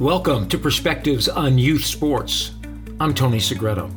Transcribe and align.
Welcome 0.00 0.48
to 0.48 0.56
Perspectives 0.56 1.28
on 1.28 1.58
Youth 1.58 1.84
Sports. 1.84 2.52
I'm 3.00 3.12
Tony 3.12 3.36
Segreto. 3.36 3.90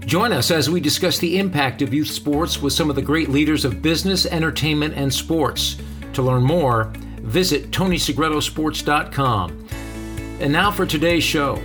Join 0.00 0.32
us 0.32 0.50
as 0.50 0.68
we 0.68 0.80
discuss 0.80 1.18
the 1.18 1.38
impact 1.38 1.80
of 1.80 1.94
youth 1.94 2.08
sports 2.08 2.60
with 2.60 2.72
some 2.72 2.90
of 2.90 2.96
the 2.96 3.02
great 3.02 3.28
leaders 3.28 3.64
of 3.64 3.80
business, 3.80 4.26
entertainment, 4.26 4.94
and 4.94 5.14
sports. 5.14 5.76
To 6.14 6.22
learn 6.22 6.42
more, 6.42 6.92
visit 7.20 7.70
TonySegretoSports.com. 7.70 9.68
And 10.40 10.52
now 10.52 10.72
for 10.72 10.86
today's 10.86 11.22
show. 11.22 11.62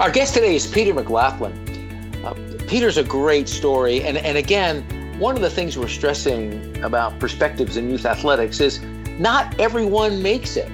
Our 0.00 0.10
guest 0.10 0.34
today 0.34 0.56
is 0.56 0.66
Peter 0.66 0.92
Maglathlin. 0.92 2.24
Uh, 2.24 2.34
Peter's 2.66 2.96
a 2.96 3.04
great 3.04 3.48
story. 3.48 4.02
And, 4.02 4.18
and 4.18 4.36
again, 4.36 4.82
one 5.20 5.36
of 5.36 5.42
the 5.42 5.50
things 5.50 5.78
we're 5.78 5.86
stressing 5.86 6.82
about 6.82 7.20
perspectives 7.20 7.76
in 7.76 7.88
youth 7.88 8.04
athletics 8.04 8.58
is 8.58 8.80
not 9.20 9.60
everyone 9.60 10.20
makes 10.20 10.56
it. 10.56 10.68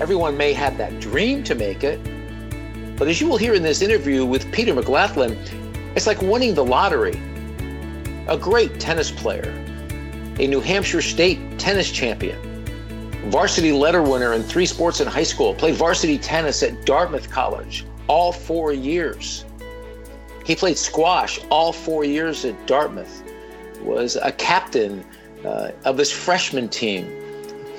Everyone 0.00 0.36
may 0.36 0.52
have 0.52 0.76
that 0.78 0.98
dream 0.98 1.44
to 1.44 1.54
make 1.54 1.84
it, 1.84 2.00
but 2.96 3.06
as 3.06 3.20
you 3.20 3.28
will 3.28 3.36
hear 3.36 3.54
in 3.54 3.62
this 3.62 3.80
interview 3.80 4.26
with 4.26 4.50
Peter 4.50 4.74
Maglathlin, 4.74 5.36
it's 5.94 6.08
like 6.08 6.20
winning 6.20 6.54
the 6.54 6.64
lottery. 6.64 7.20
A 8.26 8.36
great 8.36 8.80
tennis 8.80 9.12
player, 9.12 9.50
a 10.40 10.46
New 10.48 10.60
Hampshire 10.60 11.00
State 11.00 11.60
tennis 11.60 11.92
champion, 11.92 12.40
varsity 13.30 13.70
letter 13.70 14.02
winner 14.02 14.32
in 14.32 14.42
three 14.42 14.66
sports 14.66 15.00
in 15.00 15.06
high 15.06 15.22
school, 15.22 15.54
played 15.54 15.76
varsity 15.76 16.18
tennis 16.18 16.62
at 16.64 16.84
Dartmouth 16.84 17.30
College 17.30 17.86
all 18.08 18.32
four 18.32 18.72
years. 18.72 19.44
He 20.44 20.56
played 20.56 20.76
squash 20.76 21.38
all 21.50 21.72
four 21.72 22.04
years 22.04 22.44
at 22.44 22.66
Dartmouth, 22.66 23.22
was 23.80 24.16
a 24.16 24.32
captain 24.32 25.04
uh, 25.44 25.70
of 25.84 25.98
his 25.98 26.10
freshman 26.10 26.68
team. 26.68 27.08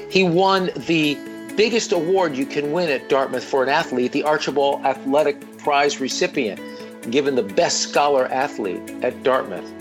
He 0.09 0.23
won 0.23 0.69
the 0.87 1.17
biggest 1.55 1.91
award 1.91 2.35
you 2.35 2.45
can 2.45 2.71
win 2.71 2.89
at 2.89 3.07
Dartmouth 3.09 3.43
for 3.43 3.63
an 3.63 3.69
athlete, 3.69 4.11
the 4.11 4.23
Archibald 4.23 4.83
Athletic 4.85 5.57
Prize 5.57 5.99
recipient, 5.99 6.59
given 7.09 7.35
the 7.35 7.43
best 7.43 7.81
scholar 7.81 8.25
athlete 8.25 8.81
at 9.01 9.23
Dartmouth. 9.23 9.71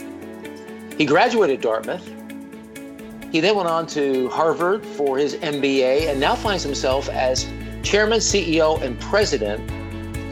He 0.96 1.04
graduated 1.04 1.60
Dartmouth. 1.60 2.06
He 3.32 3.40
then 3.40 3.56
went 3.56 3.68
on 3.68 3.86
to 3.88 4.28
Harvard 4.28 4.86
for 4.86 5.18
his 5.18 5.34
MBA 5.36 6.08
and 6.08 6.20
now 6.20 6.36
finds 6.36 6.62
himself 6.62 7.08
as 7.08 7.44
chairman, 7.82 8.20
CEO, 8.20 8.80
and 8.80 8.98
president 9.00 9.60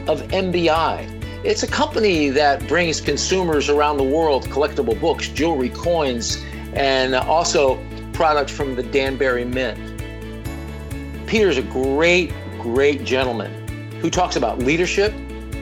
of 0.09 0.21
MBI. 0.29 1.09
It's 1.43 1.63
a 1.63 1.67
company 1.67 2.29
that 2.29 2.65
brings 2.69 3.01
consumers 3.01 3.67
around 3.67 3.97
the 3.97 4.03
world 4.03 4.45
collectible 4.45 4.99
books, 4.99 5.27
jewelry, 5.27 5.69
coins, 5.69 6.41
and 6.73 7.13
also 7.13 7.77
products 8.13 8.51
from 8.51 8.75
the 8.75 8.83
Danbury 8.83 9.43
Mint. 9.43 9.92
Peter's 11.33 11.57
a 11.57 11.63
great, 11.63 12.31
great 12.61 13.03
gentleman 13.03 13.89
who 14.01 14.11
talks 14.11 14.35
about 14.35 14.59
leadership, 14.59 15.11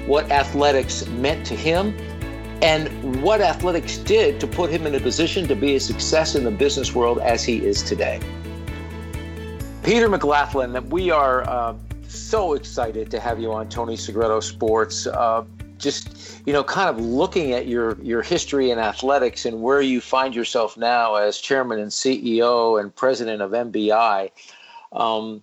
what 0.06 0.30
athletics 0.30 1.08
meant 1.08 1.46
to 1.46 1.56
him, 1.56 1.96
and 2.62 3.24
what 3.24 3.40
athletics 3.40 3.96
did 3.96 4.38
to 4.42 4.48
put 4.48 4.70
him 4.70 4.86
in 4.86 4.96
a 4.96 5.00
position 5.00 5.48
to 5.48 5.56
be 5.56 5.78
a 5.78 5.80
success 5.80 6.36
in 6.36 6.44
the 6.44 6.52
business 6.52 6.94
world 6.94 7.20
as 7.20 7.46
he 7.46 7.66
is 7.66 7.82
today. 7.84 8.20
Peter 9.82 10.10
Maglathlin, 10.10 10.74
that 10.74 10.86
we 10.88 11.10
are 11.10 11.50
uh, 11.50 11.74
so 12.06 12.52
excited 12.52 13.10
to 13.10 13.18
have 13.22 13.40
you 13.40 13.54
on 13.54 13.70
Tony 13.70 13.96
Segreto 13.96 14.42
Sports. 14.42 15.08
Uh, 15.08 15.46
just 15.78 16.42
you 16.46 16.52
know, 16.52 16.66
kind 16.66 16.90
of 16.90 17.00
looking 17.00 17.54
at 17.54 17.66
your 17.66 17.98
your 18.02 18.22
history 18.22 18.72
in 18.72 18.78
athletics 18.78 19.46
and 19.46 19.62
where 19.62 19.80
you 19.80 20.02
find 20.02 20.36
yourself 20.36 20.76
now 20.76 21.16
as 21.16 21.38
chairman 21.38 21.80
and 21.80 21.92
CEO 21.92 22.78
and 22.78 22.94
president 22.94 23.42
of 23.42 23.52
MBI. 23.52 24.32
Um, 24.92 25.42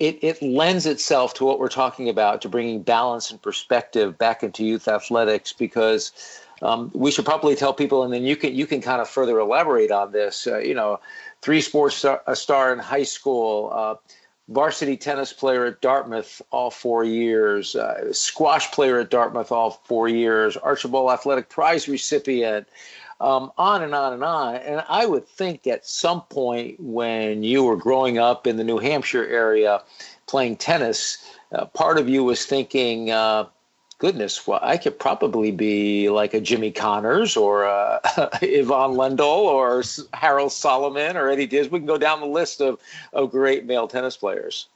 it, 0.00 0.18
it 0.22 0.42
lends 0.42 0.86
itself 0.86 1.34
to 1.34 1.44
what 1.44 1.60
we're 1.60 1.68
talking 1.68 2.08
about 2.08 2.40
to 2.42 2.48
bringing 2.48 2.82
balance 2.82 3.30
and 3.30 3.40
perspective 3.40 4.16
back 4.16 4.42
into 4.42 4.64
youth 4.64 4.88
athletics 4.88 5.52
because 5.52 6.40
um, 6.62 6.90
we 6.94 7.10
should 7.10 7.26
probably 7.26 7.54
tell 7.54 7.74
people 7.74 8.02
and 8.02 8.12
then 8.12 8.24
you 8.24 8.34
can 8.34 8.54
you 8.54 8.66
can 8.66 8.80
kind 8.80 9.00
of 9.00 9.08
further 9.08 9.38
elaborate 9.38 9.90
on 9.90 10.10
this 10.10 10.46
uh, 10.46 10.58
you 10.58 10.74
know 10.74 10.98
three 11.42 11.60
sports 11.60 11.96
star, 11.96 12.22
a 12.26 12.34
star 12.34 12.72
in 12.72 12.78
high 12.78 13.02
school 13.02 13.70
uh, 13.72 13.94
varsity 14.48 14.96
tennis 14.96 15.32
player 15.32 15.66
at 15.66 15.80
dartmouth 15.82 16.40
all 16.50 16.70
four 16.70 17.04
years 17.04 17.76
uh, 17.76 18.10
squash 18.12 18.70
player 18.72 19.00
at 19.00 19.10
dartmouth 19.10 19.52
all 19.52 19.82
four 19.84 20.08
years 20.08 20.56
archibald 20.56 21.10
athletic 21.10 21.50
prize 21.50 21.88
recipient 21.88 22.66
um, 23.20 23.52
on 23.58 23.82
and 23.82 23.94
on 23.94 24.12
and 24.12 24.24
on. 24.24 24.56
And 24.56 24.82
I 24.88 25.06
would 25.06 25.26
think 25.26 25.66
at 25.66 25.86
some 25.86 26.22
point 26.22 26.80
when 26.80 27.42
you 27.42 27.64
were 27.64 27.76
growing 27.76 28.18
up 28.18 28.46
in 28.46 28.56
the 28.56 28.64
New 28.64 28.78
Hampshire 28.78 29.26
area 29.26 29.82
playing 30.26 30.56
tennis, 30.56 31.18
uh, 31.52 31.66
part 31.66 31.98
of 31.98 32.08
you 32.08 32.24
was 32.24 32.46
thinking, 32.46 33.10
uh, 33.10 33.46
goodness, 33.98 34.46
well, 34.46 34.60
I 34.62 34.78
could 34.78 34.98
probably 34.98 35.50
be 35.50 36.08
like 36.08 36.32
a 36.32 36.40
Jimmy 36.40 36.70
Connors 36.70 37.36
or 37.36 37.66
uh, 37.66 37.98
Ivan 38.42 38.96
Lendl 38.96 39.20
or 39.20 39.82
Harold 40.14 40.52
Solomon 40.52 41.16
or 41.16 41.28
Eddie 41.28 41.46
Diaz. 41.46 41.68
We 41.68 41.78
can 41.78 41.86
go 41.86 41.98
down 41.98 42.20
the 42.20 42.26
list 42.26 42.60
of, 42.60 42.80
of 43.12 43.30
great 43.30 43.66
male 43.66 43.86
tennis 43.86 44.16
players. 44.16 44.68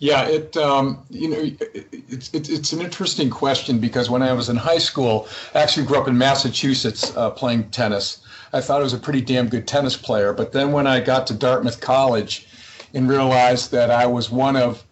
Yeah, 0.00 0.26
it 0.26 0.56
um, 0.56 1.04
you 1.10 1.28
know 1.28 1.50
it's, 1.62 2.32
it's 2.32 2.48
it's 2.48 2.72
an 2.72 2.80
interesting 2.80 3.28
question 3.28 3.78
because 3.78 4.08
when 4.08 4.22
I 4.22 4.32
was 4.32 4.48
in 4.48 4.56
high 4.56 4.78
school, 4.78 5.28
I 5.54 5.60
actually 5.60 5.86
grew 5.86 5.98
up 5.98 6.08
in 6.08 6.16
Massachusetts 6.16 7.14
uh, 7.16 7.30
playing 7.30 7.70
tennis. 7.70 8.22
I 8.52 8.62
thought 8.62 8.80
I 8.80 8.82
was 8.84 8.94
a 8.94 8.98
pretty 8.98 9.20
damn 9.20 9.48
good 9.48 9.68
tennis 9.68 9.96
player, 9.96 10.32
but 10.32 10.52
then 10.52 10.72
when 10.72 10.86
I 10.86 11.00
got 11.00 11.26
to 11.28 11.34
Dartmouth 11.34 11.80
College 11.80 12.48
and 12.94 13.08
realized 13.08 13.70
that 13.72 13.90
I 13.90 14.06
was 14.06 14.30
one 14.30 14.56
of 14.56 14.84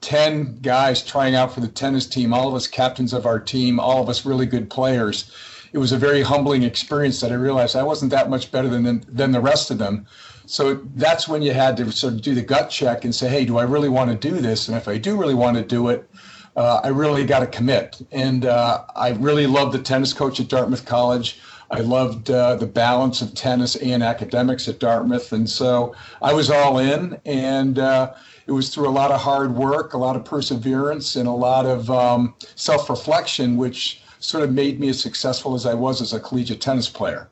10 0.00 0.60
guys 0.62 1.02
trying 1.04 1.34
out 1.34 1.52
for 1.52 1.60
the 1.60 1.68
tennis 1.68 2.06
team, 2.06 2.32
all 2.32 2.48
of 2.48 2.54
us 2.54 2.66
captains 2.66 3.12
of 3.12 3.26
our 3.26 3.38
team, 3.38 3.78
all 3.78 4.02
of 4.02 4.08
us 4.08 4.24
really 4.24 4.46
good 4.46 4.70
players. 4.70 5.30
It 5.72 5.78
was 5.78 5.92
a 5.92 5.98
very 5.98 6.22
humbling 6.22 6.62
experience 6.62 7.20
that 7.20 7.30
I 7.30 7.36
realized 7.36 7.76
I 7.76 7.82
wasn't 7.82 8.10
that 8.10 8.30
much 8.30 8.50
better 8.50 8.68
than 8.68 9.04
than 9.06 9.32
the 9.32 9.40
rest 9.40 9.70
of 9.70 9.78
them. 9.78 10.06
So 10.50 10.74
that's 10.96 11.28
when 11.28 11.42
you 11.42 11.52
had 11.52 11.76
to 11.76 11.92
sort 11.92 12.14
of 12.14 12.22
do 12.22 12.34
the 12.34 12.42
gut 12.42 12.70
check 12.70 13.04
and 13.04 13.14
say, 13.14 13.28
hey, 13.28 13.44
do 13.44 13.58
I 13.58 13.62
really 13.62 13.88
want 13.88 14.10
to 14.10 14.16
do 14.16 14.40
this? 14.40 14.66
And 14.66 14.76
if 14.76 14.88
I 14.88 14.98
do 14.98 15.16
really 15.16 15.34
want 15.34 15.56
to 15.56 15.62
do 15.62 15.90
it, 15.90 16.10
uh, 16.56 16.80
I 16.82 16.88
really 16.88 17.24
got 17.24 17.38
to 17.38 17.46
commit. 17.46 18.02
And 18.10 18.46
uh, 18.46 18.84
I 18.96 19.10
really 19.10 19.46
loved 19.46 19.72
the 19.72 19.78
tennis 19.78 20.12
coach 20.12 20.40
at 20.40 20.48
Dartmouth 20.48 20.84
College. 20.84 21.38
I 21.70 21.78
loved 21.78 22.32
uh, 22.32 22.56
the 22.56 22.66
balance 22.66 23.22
of 23.22 23.32
tennis 23.32 23.76
and 23.76 24.02
academics 24.02 24.66
at 24.66 24.80
Dartmouth. 24.80 25.32
And 25.32 25.48
so 25.48 25.94
I 26.20 26.32
was 26.32 26.50
all 26.50 26.78
in. 26.78 27.20
And 27.26 27.78
uh, 27.78 28.14
it 28.48 28.52
was 28.52 28.74
through 28.74 28.88
a 28.88 28.90
lot 28.90 29.12
of 29.12 29.20
hard 29.20 29.54
work, 29.54 29.92
a 29.92 29.98
lot 29.98 30.16
of 30.16 30.24
perseverance, 30.24 31.14
and 31.14 31.28
a 31.28 31.32
lot 31.32 31.64
of 31.64 31.88
um, 31.92 32.34
self 32.56 32.90
reflection, 32.90 33.56
which 33.56 34.02
sort 34.18 34.42
of 34.42 34.52
made 34.52 34.80
me 34.80 34.88
as 34.88 35.00
successful 35.00 35.54
as 35.54 35.64
I 35.64 35.74
was 35.74 36.02
as 36.02 36.12
a 36.12 36.18
collegiate 36.18 36.60
tennis 36.60 36.88
player. 36.88 37.30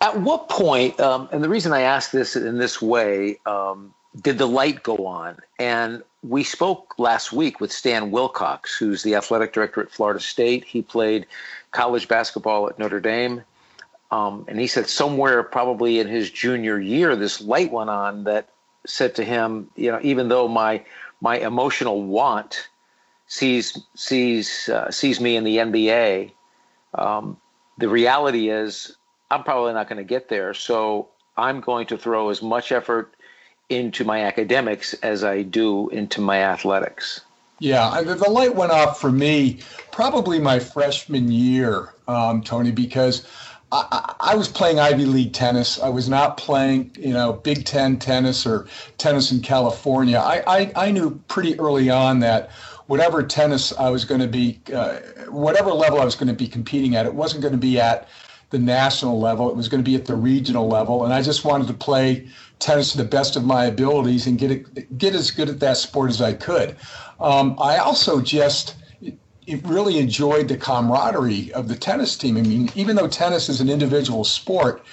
At 0.00 0.20
what 0.20 0.48
point, 0.48 0.98
um, 1.00 1.28
and 1.32 1.42
the 1.42 1.48
reason 1.48 1.72
I 1.72 1.80
ask 1.80 2.12
this 2.12 2.36
in 2.36 2.58
this 2.58 2.80
way, 2.80 3.38
um, 3.46 3.92
did 4.22 4.38
the 4.38 4.46
light 4.46 4.82
go 4.82 5.06
on? 5.06 5.36
And 5.58 6.02
we 6.22 6.44
spoke 6.44 6.98
last 6.98 7.32
week 7.32 7.60
with 7.60 7.72
Stan 7.72 8.10
Wilcox, 8.10 8.76
who's 8.76 9.02
the 9.02 9.14
athletic 9.14 9.52
director 9.52 9.80
at 9.80 9.90
Florida 9.90 10.20
State. 10.20 10.64
He 10.64 10.82
played 10.82 11.26
college 11.72 12.08
basketball 12.08 12.68
at 12.68 12.78
Notre 12.78 13.00
Dame. 13.00 13.42
Um, 14.10 14.44
and 14.48 14.58
he 14.58 14.66
said 14.66 14.88
somewhere 14.88 15.42
probably 15.42 15.98
in 15.98 16.08
his 16.08 16.30
junior 16.30 16.78
year, 16.78 17.14
this 17.14 17.40
light 17.40 17.70
went 17.70 17.90
on 17.90 18.24
that 18.24 18.48
said 18.86 19.14
to 19.16 19.24
him, 19.24 19.70
you 19.76 19.90
know, 19.90 20.00
even 20.02 20.28
though 20.28 20.48
my 20.48 20.82
my 21.20 21.38
emotional 21.38 22.02
want 22.02 22.68
sees 23.26 23.78
sees 23.94 24.68
uh, 24.70 24.90
sees 24.90 25.20
me 25.20 25.36
in 25.36 25.44
the 25.44 25.58
NBA, 25.58 26.32
um, 26.94 27.36
the 27.76 27.88
reality 27.88 28.48
is 28.48 28.96
I'm 29.30 29.44
probably 29.44 29.72
not 29.72 29.88
going 29.88 29.98
to 29.98 30.04
get 30.04 30.28
there. 30.28 30.54
So 30.54 31.08
I'm 31.36 31.60
going 31.60 31.86
to 31.88 31.98
throw 31.98 32.30
as 32.30 32.42
much 32.42 32.72
effort 32.72 33.14
into 33.68 34.04
my 34.04 34.22
academics 34.22 34.94
as 34.94 35.24
I 35.24 35.42
do 35.42 35.88
into 35.90 36.20
my 36.20 36.42
athletics. 36.42 37.20
Yeah, 37.60 38.02
the 38.02 38.30
light 38.30 38.54
went 38.54 38.70
off 38.70 39.00
for 39.00 39.10
me 39.10 39.60
probably 39.90 40.38
my 40.38 40.60
freshman 40.60 41.30
year, 41.30 41.92
um, 42.06 42.40
Tony, 42.40 42.70
because 42.70 43.26
I, 43.72 44.14
I, 44.20 44.34
was 44.36 44.48
playing 44.48 44.78
Ivy 44.78 45.04
League 45.04 45.32
tennis. 45.32 45.80
I 45.80 45.88
was 45.88 46.08
not 46.08 46.36
playing, 46.36 46.92
you 46.96 47.12
know, 47.12 47.32
Big 47.32 47.64
Ten 47.64 47.98
tennis 47.98 48.46
or 48.46 48.68
tennis 48.96 49.32
in 49.32 49.40
California. 49.40 50.18
I, 50.18 50.42
I, 50.46 50.72
I 50.76 50.90
knew 50.92 51.20
pretty 51.26 51.58
early 51.58 51.90
on 51.90 52.20
that 52.20 52.50
whatever 52.86 53.22
tennis 53.22 53.72
I 53.76 53.90
was 53.90 54.04
going 54.04 54.20
to 54.20 54.28
be, 54.28 54.60
uh, 54.72 54.98
whatever 55.28 55.72
level 55.72 56.00
I 56.00 56.04
was 56.04 56.14
going 56.14 56.28
to 56.28 56.34
be 56.34 56.46
competing 56.46 56.94
at, 56.94 57.06
it 57.06 57.14
wasn't 57.14 57.42
going 57.42 57.52
to 57.52 57.58
be 57.58 57.78
at 57.80 58.08
the 58.50 58.58
national 58.58 59.20
level. 59.20 59.50
It 59.50 59.56
was 59.56 59.68
going 59.68 59.82
to 59.82 59.88
be 59.88 59.96
at 59.96 60.06
the 60.06 60.16
regional 60.16 60.68
level, 60.68 61.04
and 61.04 61.12
I 61.12 61.22
just 61.22 61.44
wanted 61.44 61.66
to 61.68 61.74
play 61.74 62.28
tennis 62.58 62.92
to 62.92 62.98
the 62.98 63.04
best 63.04 63.36
of 63.36 63.44
my 63.44 63.66
abilities 63.66 64.26
and 64.26 64.38
get 64.38 64.50
it, 64.50 64.98
get 64.98 65.14
as 65.14 65.30
good 65.30 65.48
at 65.48 65.60
that 65.60 65.76
sport 65.76 66.10
as 66.10 66.20
I 66.20 66.32
could. 66.32 66.76
Um, 67.20 67.56
I 67.60 67.78
also 67.78 68.20
just 68.20 68.76
really 69.62 69.98
enjoyed 69.98 70.48
the 70.48 70.56
camaraderie 70.56 71.52
of 71.52 71.68
the 71.68 71.76
tennis 71.76 72.16
team. 72.16 72.36
I 72.36 72.42
mean, 72.42 72.70
even 72.74 72.96
though 72.96 73.08
tennis 73.08 73.48
is 73.48 73.60
an 73.60 73.68
individual 73.68 74.24
sport, 74.24 74.84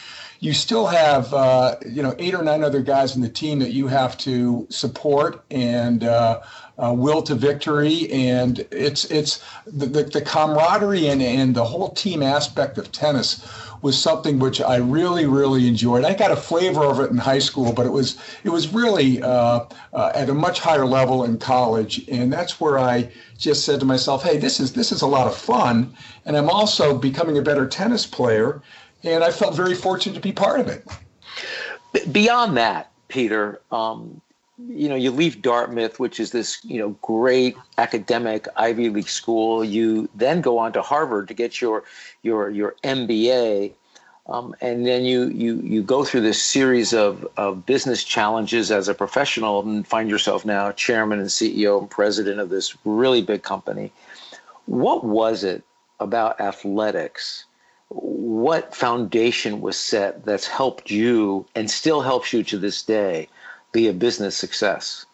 you 0.46 0.54
still 0.54 0.86
have 0.86 1.34
uh, 1.34 1.76
you 1.90 2.04
know 2.04 2.14
eight 2.20 2.36
or 2.36 2.44
nine 2.44 2.64
other 2.64 2.82
guys 2.82 3.16
in 3.16 3.22
the 3.24 3.30
team 3.30 3.58
that 3.60 3.72
you 3.72 3.88
have 3.88 4.16
to 4.20 4.68
support 4.70 5.44
and 5.50 6.04
uh, 6.04 6.42
uh, 6.78 6.94
will 6.96 7.24
to 7.24 7.34
victory, 7.34 8.08
and 8.12 8.60
it's 8.70 9.06
it's 9.06 9.44
the, 9.66 9.88
the, 9.88 10.04
the 10.04 10.22
camaraderie 10.22 11.08
and, 11.08 11.22
and 11.24 11.56
the 11.56 11.66
whole 11.66 11.90
team 11.90 12.22
aspect 12.22 12.78
of 12.78 12.92
tennis 12.92 13.44
was 13.82 14.00
something 14.00 14.40
which 14.40 14.62
I 14.62 14.78
really, 14.78 15.26
really 15.26 15.68
enjoyed. 15.68 16.06
I 16.06 16.14
got 16.14 16.32
a 16.32 16.36
flavor 16.36 16.84
of 16.84 17.00
it 17.00 17.12
in 17.12 17.18
high 17.18 17.40
school, 17.40 17.74
but 17.74 17.86
it 17.86 17.92
was 17.92 18.18
it 18.44 18.50
was 18.50 18.68
really 18.68 19.24
uh, 19.24 19.66
uh, 19.94 20.12
at 20.14 20.30
a 20.30 20.34
much 20.34 20.60
higher 20.60 20.86
level 20.86 21.24
in 21.24 21.40
college, 21.40 22.08
and 22.08 22.32
that's 22.32 22.62
where 22.62 22.78
I 22.78 23.12
just 23.38 23.66
said 23.66 23.80
to 23.80 23.86
myself, 23.86 24.24
"Hey, 24.24 24.38
this 24.38 24.60
is 24.60 24.74
this 24.74 24.92
is 24.92 25.02
a 25.02 25.08
lot 25.08 25.26
of 25.26 25.36
fun," 25.36 25.94
and 26.26 26.38
I'm 26.38 26.50
also 26.50 26.98
becoming 26.98 27.38
a 27.40 27.42
better 27.42 27.68
tennis 27.68 28.06
player, 28.06 28.62
and 29.06 29.24
I 29.24 29.32
felt 29.32 29.56
very 29.56 29.76
fortunate 29.76 30.16
to 30.16 30.22
be 30.22 30.32
part 30.32 30.60
of 30.60 30.68
it. 30.68 30.86
Beyond 32.12 32.58
that, 32.58 32.92
Peter, 33.08 33.62
um, 33.72 34.22
you 34.70 34.88
know, 34.88 34.96
you 34.96 35.12
leave 35.12 35.42
Dartmouth, 35.42 36.00
which 36.00 36.20
is 36.20 36.32
this, 36.32 36.64
you 36.64 36.80
know, 36.80 36.90
great 37.02 37.58
academic 37.78 38.48
Ivy 38.56 38.90
League 38.90 39.10
school. 39.10 39.64
You 39.64 40.10
then 40.16 40.42
go 40.42 40.58
on 40.58 40.74
to 40.74 40.82
Harvard 40.82 41.28
to 41.28 41.34
get 41.34 41.62
your 41.62 41.84
your 42.24 42.50
your 42.50 42.76
MBA, 42.84 43.74
um, 44.28 44.56
and 44.62 44.86
then 44.86 45.04
you 45.04 45.28
you 45.28 45.60
you 45.62 45.84
go 45.84 46.06
through 46.06 46.22
this 46.22 46.42
series 46.42 46.94
of 46.94 47.28
of 47.36 47.66
business 47.66 48.04
challenges 48.04 48.72
as 48.72 48.88
a 48.88 48.94
professional, 48.94 49.62
and 49.62 49.86
find 49.86 50.10
yourself 50.10 50.46
now 50.46 50.72
chairman 50.72 51.20
and 51.20 51.30
CEO 51.30 51.80
and 51.80 51.90
president 51.90 52.40
of 52.40 52.50
this 52.50 52.76
really 52.86 53.22
big 53.22 53.44
company. 53.44 53.92
What 54.68 55.04
was 55.04 55.44
it 55.44 55.64
about 56.00 56.40
athletics? 56.40 57.46
What 57.90 58.76
foundation 58.76 59.62
was 59.62 59.78
set 59.78 60.26
that's 60.26 60.48
helped 60.48 60.90
you 60.92 61.46
and 61.56 61.70
still 61.70 62.02
helps 62.02 62.34
you 62.34 62.44
to 62.44 62.58
this 62.58 62.82
day? 62.82 63.30
be 63.76 63.90
a 63.90 63.94
business 63.94 64.38
success? 64.38 65.06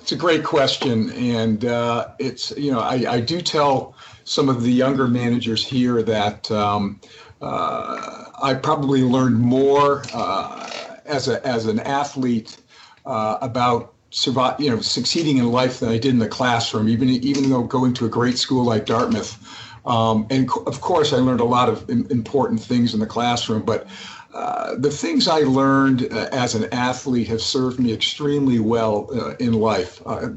It's 0.00 0.12
a 0.12 0.16
great 0.16 0.44
question, 0.44 1.10
and 1.12 1.64
uh, 1.64 2.08
it's 2.18 2.52
you 2.56 2.72
know 2.72 2.80
I, 2.80 3.04
I, 3.16 3.20
do 3.20 3.40
tell 3.42 3.94
some 4.24 4.48
of 4.48 4.62
the 4.62 4.70
younger 4.70 5.08
managers 5.08 5.66
here 5.66 6.02
that 6.02 6.50
um, 6.50 7.00
uh, 7.40 8.24
I 8.40 8.54
probably 8.54 9.02
learned 9.02 9.38
more 9.38 10.04
uh, 10.14 10.70
as 11.06 11.28
a 11.28 11.44
as 11.46 11.66
an 11.66 11.80
athlete 11.80 12.56
uh, 13.04 13.38
about 13.42 13.94
survive 14.10 14.60
you 14.60 14.70
know 14.70 14.80
succeeding 14.80 15.38
in 15.38 15.50
life 15.50 15.80
than 15.80 15.88
I 15.88 15.98
did 15.98 16.12
in 16.12 16.18
the 16.18 16.28
classroom. 16.28 16.88
Even 16.88 17.08
even 17.08 17.50
though 17.50 17.64
going 17.64 17.94
to 17.94 18.06
a 18.06 18.08
great 18.08 18.38
school 18.38 18.64
like 18.64 18.86
Dartmouth, 18.86 19.38
um, 19.84 20.26
and 20.30 20.48
of 20.66 20.80
course 20.80 21.12
I 21.12 21.16
learned 21.16 21.40
a 21.40 21.44
lot 21.44 21.68
of 21.68 21.88
important 21.88 22.60
things 22.60 22.94
in 22.94 23.00
the 23.00 23.06
classroom, 23.06 23.62
but 23.62 23.86
uh, 24.34 24.76
the 24.76 24.90
things 24.90 25.28
I 25.28 25.40
learned 25.40 26.08
uh, 26.10 26.28
as 26.32 26.54
an 26.54 26.72
athlete 26.72 27.28
have 27.28 27.42
served 27.42 27.78
me 27.78 27.92
extremely 27.92 28.58
well 28.58 29.08
uh, 29.12 29.34
in 29.36 29.52
life. 29.52 30.00
Uh, 30.06 30.30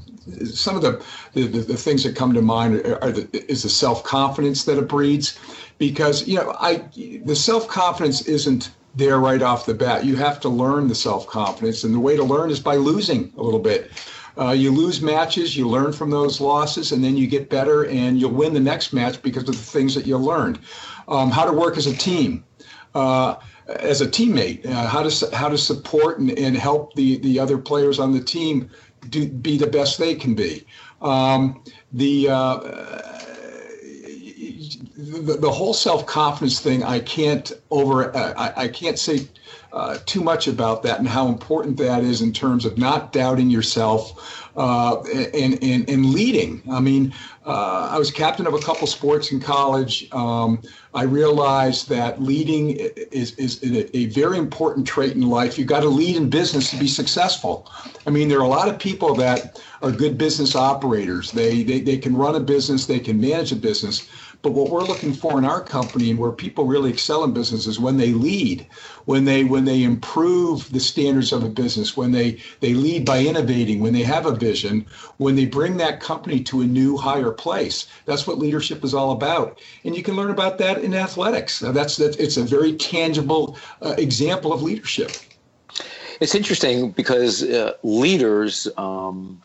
some 0.46 0.76
of 0.76 0.82
the, 0.82 1.02
the, 1.34 1.48
the, 1.48 1.78
things 1.78 2.04
that 2.04 2.14
come 2.14 2.34
to 2.34 2.42
mind 2.42 2.86
are, 2.86 3.02
are 3.02 3.12
the, 3.12 3.46
is 3.50 3.64
the 3.64 3.70
self 3.70 4.04
confidence 4.04 4.66
that 4.66 4.78
it 4.78 4.90
breeds, 4.90 5.40
because 5.78 6.28
you 6.28 6.36
know 6.36 6.54
I 6.60 6.84
the 7.24 7.36
self 7.36 7.70
confidence 7.70 8.24
isn't 8.24 8.72
there 8.96 9.20
right 9.20 9.42
off 9.42 9.66
the 9.66 9.74
bat. 9.74 10.04
You 10.04 10.18
have 10.18 10.42
to 10.42 10.50
learn 10.50 10.90
the 10.90 10.96
self 10.96 11.26
confidence, 11.28 11.86
and 11.86 11.94
the 11.94 12.00
way 12.00 12.18
to 12.18 12.24
learn 12.24 12.52
is 12.52 12.60
by 12.60 12.76
losing 12.76 13.32
a 13.38 13.44
little 13.44 13.60
bit. 13.60 13.92
Uh, 14.38 14.52
you 14.52 14.72
lose 14.72 15.02
matches, 15.02 15.56
you 15.56 15.68
learn 15.68 15.94
from 15.94 16.10
those 16.10 16.42
losses, 16.42 16.92
and 16.92 17.04
then 17.04 17.16
you 17.16 17.28
get 17.28 17.50
better, 17.50 17.86
and 17.86 18.20
you'll 18.20 18.32
win 18.32 18.54
the 18.54 18.60
next 18.60 18.94
match 18.94 19.22
because 19.22 19.44
of 19.44 19.56
the 19.56 19.62
things 19.62 19.96
that 19.96 20.06
you 20.06 20.18
learned. 20.18 20.60
Um, 21.08 21.32
how 21.32 21.46
to 21.46 21.54
work 21.54 21.78
as 21.78 21.88
a 21.88 21.96
team. 21.96 22.44
Uh, 22.94 23.36
as 23.68 24.02
a 24.02 24.08
teammate, 24.08 24.66
uh, 24.68 24.88
how 24.88 25.02
to 25.02 25.36
how 25.36 25.50
to 25.50 25.58
support 25.58 26.20
and, 26.20 26.32
and 26.38 26.56
help 26.56 26.94
the 26.94 27.18
the 27.18 27.40
other 27.40 27.58
players 27.58 28.00
on 28.00 28.12
the 28.12 28.20
team 28.20 28.70
do 29.10 29.28
be 29.28 29.58
the 29.58 29.68
best 29.68 29.98
they 29.98 30.16
can 30.16 30.36
be. 30.36 30.66
Um, 31.02 31.64
the, 31.94 32.30
uh, 32.30 32.60
the, 34.98 35.38
the 35.40 35.52
whole 35.52 35.74
self 35.74 36.06
confidence 36.06 36.60
thing, 36.60 36.84
I 36.84 37.00
can't 37.00 37.52
over 37.70 38.16
I, 38.16 38.54
I 38.56 38.68
can't 38.68 38.98
say 38.98 39.28
uh, 39.76 39.98
too 40.06 40.22
much 40.22 40.48
about 40.48 40.82
that 40.84 41.00
and 41.00 41.08
how 41.08 41.28
important 41.28 41.76
that 41.76 42.02
is 42.02 42.22
in 42.22 42.32
terms 42.32 42.64
of 42.64 42.78
not 42.78 43.12
doubting 43.12 43.50
yourself 43.50 44.50
uh, 44.56 45.02
and, 45.34 45.62
and, 45.62 45.90
and 45.90 46.06
leading. 46.06 46.64
I 46.72 46.80
mean, 46.80 47.14
uh, 47.46 47.90
I 47.92 48.00
was 48.00 48.10
captain 48.10 48.48
of 48.48 48.54
a 48.54 48.60
couple 48.60 48.88
sports 48.88 49.34
in 49.34 49.42
college. 49.42 50.10
Um, 50.14 50.62
I 50.94 51.04
realized 51.04 51.90
that 51.90 52.22
leading 52.22 52.70
is, 53.12 53.34
is 53.34 53.62
a, 53.64 54.06
very 54.06 54.38
important 54.38 54.88
trait 54.88 55.12
in 55.12 55.24
life. 55.24 55.58
You've 55.58 55.68
got 55.68 55.82
to 55.82 55.90
lead 55.90 56.16
in 56.16 56.30
business 56.30 56.72
to 56.72 56.78
be 56.78 56.88
successful. 56.88 57.70
I 58.08 58.12
mean, 58.12 58.30
there 58.30 58.40
are 58.40 58.46
a 58.46 58.48
lot 58.48 58.70
of 58.70 58.80
people 58.80 59.14
that 59.16 59.62
are 59.82 59.92
good 59.92 60.18
business 60.18 60.56
operators. 60.56 61.32
They, 61.32 61.64
they, 61.64 61.82
they 61.82 61.98
can 61.98 62.16
run 62.16 62.36
a 62.36 62.40
business, 62.40 62.86
they 62.86 63.00
can 63.00 63.20
manage 63.20 63.52
a 63.52 63.58
business, 63.58 64.08
but 64.42 64.52
what 64.52 64.70
we're 64.70 64.84
looking 64.84 65.14
for 65.14 65.38
in 65.38 65.46
our 65.46 65.62
company 65.62 66.10
and 66.10 66.20
where 66.20 66.32
people 66.32 66.66
really 66.66 66.90
excel 66.90 67.24
in 67.24 67.34
business 67.34 67.68
is 67.68 67.80
when 67.80 67.98
they 67.98 68.14
lead, 68.14 68.68
when 69.06 69.26
they 69.26 69.44
when 69.44 69.66
they 69.66 69.84
improve 69.84 70.72
the 70.72 70.80
standards 70.80 71.32
of 71.32 71.44
a 71.44 71.50
business, 71.50 71.98
when 71.98 72.12
they 72.12 72.40
they 72.60 72.74
lead 72.74 73.06
by 73.06 73.20
innovating, 73.20 73.80
when 73.80 73.94
they 73.94 74.04
have 74.04 74.26
a 74.26 74.36
vision, 74.36 74.86
when 75.18 75.36
they 75.36 75.46
bring 75.46 75.78
that 75.78 76.00
company 76.00 76.40
to 76.42 76.62
a 76.62 76.66
new 76.66 76.98
higher 76.98 77.32
place. 77.32 77.88
That's 78.06 78.28
what 78.28 78.38
leadership 78.38 78.84
is 78.84 78.94
all 78.94 79.12
about. 79.12 79.60
And 79.84 79.96
you 79.96 80.04
can 80.04 80.16
learn 80.16 80.32
about 80.32 80.58
that 80.60 80.84
in 80.84 80.94
athletics. 80.94 81.60
That's 81.60 81.98
that 81.98 82.20
it's 82.20 82.38
a 82.38 82.44
very 82.44 82.74
tangible 82.74 83.58
uh, 83.82 83.96
example 83.98 84.54
of 84.54 84.62
leadership. 84.62 85.12
It's 86.22 86.36
interesting 86.36 86.92
because 86.92 87.44
uh, 87.44 87.74
leaders 87.84 88.68
um, 88.78 89.42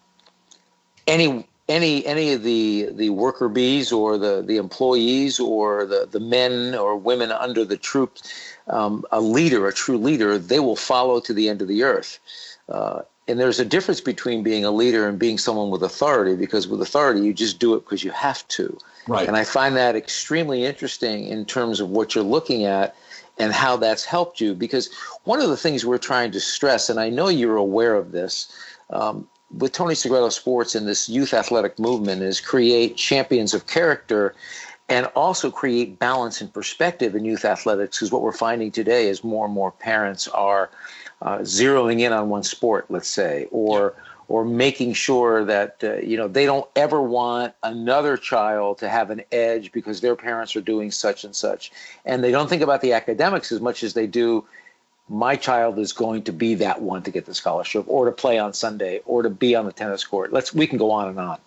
any 1.07 1.47
any 1.71 2.05
any 2.05 2.33
of 2.33 2.43
the 2.43 2.89
the 2.91 3.11
worker 3.11 3.49
bees 3.49 3.93
or 3.93 4.19
the 4.19 4.43
the 4.43 4.57
employees 4.57 5.39
or 5.39 5.87
the 5.87 6.07
the 6.11 6.21
men 6.21 6.75
or 6.75 6.97
women 6.97 7.31
under 7.31 7.65
the 7.65 7.77
troops, 7.77 8.55
um, 8.67 9.05
a 9.13 9.21
leader, 9.21 9.67
a 9.69 9.73
true 9.73 9.97
leader, 9.97 10.37
they 10.37 10.61
will 10.61 10.77
follow 10.77 11.21
to 11.21 11.33
the 11.33 11.49
end 11.49 11.63
of 11.63 11.69
the 11.69 11.83
earth. 11.85 12.19
Uh, 12.69 13.03
and 13.29 13.39
there's 13.39 13.61
a 13.61 13.65
difference 13.65 14.01
between 14.01 14.43
being 14.43 14.65
a 14.65 14.73
leader 14.73 15.09
and 15.09 15.17
being 15.19 15.39
someone 15.39 15.71
with 15.71 15.85
authority 15.85 16.35
because 16.35 16.67
with 16.67 16.83
authority 16.83 17.21
you 17.21 17.33
just 17.33 17.61
do 17.61 17.75
it 17.75 17.85
because 17.85 18.03
you 18.03 18.11
have 18.11 18.47
to. 18.49 18.77
Right. 19.07 19.27
And 19.29 19.37
I 19.37 19.45
find 19.45 19.77
that 19.77 19.95
extremely 19.95 20.65
interesting 20.65 21.27
in 21.27 21.45
terms 21.45 21.79
of 21.79 21.91
what 21.91 22.15
you're 22.15 22.25
looking 22.25 22.65
at 22.65 22.97
and 23.39 23.53
how 23.53 23.77
that's 23.77 24.05
helped 24.05 24.41
you 24.41 24.55
because 24.55 24.91
one 25.25 25.41
of 25.41 25.49
the 25.49 25.57
things 25.57 25.87
we're 25.87 25.99
trying 25.99 26.33
to 26.33 26.41
stress 26.41 26.91
and 26.91 26.99
I 26.99 27.09
know 27.09 27.29
you're 27.29 27.57
aware 27.57 27.95
of 27.95 28.11
this 28.11 28.53
um, 28.91 29.29
with 29.57 29.73
Tony 29.73 29.95
Segreto 29.95 30.29
Sports 30.29 30.75
and 30.75 30.87
this 30.87 31.09
youth 31.09 31.35
athletic 31.35 31.79
movement 31.79 32.23
is 32.23 32.41
create 32.41 32.97
champions 32.97 33.55
of 33.55 33.67
character 33.67 34.35
and 34.89 35.07
also 35.15 35.51
create 35.51 35.99
balance 35.99 36.41
and 36.41 36.53
perspective 36.53 37.15
in 37.15 37.25
youth 37.25 37.45
athletics 37.45 37.99
because 37.99 38.13
what 38.13 38.23
we're 38.23 38.33
finding 38.33 38.71
today 38.71 39.09
is 39.09 39.23
more 39.23 39.47
and 39.47 39.55
more 39.55 39.71
parents 39.73 40.29
are 40.29 40.71
uh, 41.23 41.39
zeroing 41.39 42.01
in 42.01 42.13
on 42.13 42.29
one 42.29 42.43
sport 42.43 42.87
let's 42.89 43.09
say 43.09 43.47
or 43.51 43.95
or 44.31 44.45
making 44.45 44.93
sure 44.93 45.45
that 45.45 45.77
uh, 45.83 45.97
you 45.97 46.17
know 46.17 46.29
they 46.29 46.47
don't 46.47 46.67
ever 46.77 47.03
want 47.03 47.53
another 47.65 48.17
child 48.17 48.79
to 48.79 48.89
have 48.89 49.11
an 49.11 49.21
edge 49.33 49.73
because 49.73 50.01
their 50.01 50.15
parents 50.15 50.55
are 50.55 50.61
doing 50.61 50.93
such 50.93 51.25
and 51.25 51.35
such. 51.35 51.73
And 52.05 52.23
they 52.23 52.31
don't 52.31 52.49
think 52.49 52.63
about 52.63 52.81
the 52.81 52.93
academics 52.93 53.51
as 53.51 53.61
much 53.61 53.83
as 53.83 53.95
they 53.95 54.07
do 54.07 54.47
my 55.11 55.35
child 55.35 55.77
is 55.77 55.93
going 55.93 56.23
to 56.23 56.33
be 56.33 56.55
that 56.55 56.81
one 56.81 57.03
to 57.03 57.11
get 57.11 57.27
the 57.27 57.35
scholarship 57.35 57.85
or 57.89 58.05
to 58.05 58.13
play 58.13 58.39
on 58.39 58.55
Sunday 58.55 59.01
or 59.05 59.23
to 59.25 59.29
be 59.29 59.57
on 59.57 59.67
the 59.67 59.73
tennis 59.73 60.05
court. 60.05 60.33
Let's 60.33 60.55
we 60.55 60.69
can 60.69 60.79
go 60.79 60.93
on 60.93 61.09
and 61.09 61.19
on. 61.19 61.39